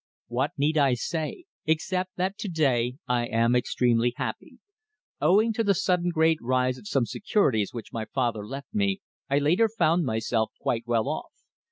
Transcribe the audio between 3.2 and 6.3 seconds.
am extremely happy. Owing to the sudden